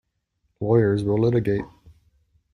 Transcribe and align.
Lawyers 0.59 1.03
will 1.03 1.19
litigate. 1.19 1.63